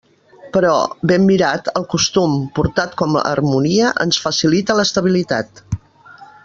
[0.53, 0.69] Però,
[1.11, 5.63] ben mirat, el costum, portat com a harmonia, ens facilita l'estabilitat.